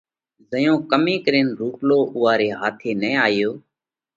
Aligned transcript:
زئيون 0.51 0.77
ڪمي 0.91 1.15
ڪرينَ 1.25 1.47
رُوپلو 1.59 1.99
اُوئا 2.15 2.33
ري 2.41 2.49
هاٿِي 2.59 2.91
نہ 3.01 3.09
آيو 3.25 3.51